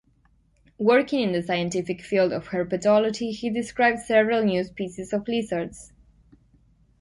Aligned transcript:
Working 0.79 1.19
in 1.19 1.31
the 1.31 1.43
scientific 1.43 2.01
field 2.01 2.33
of 2.33 2.47
herpetology, 2.47 3.31
he 3.35 3.51
described 3.51 3.99
several 3.99 4.43
new 4.43 4.63
species 4.63 5.13
of 5.13 5.27
lizards. 5.27 5.93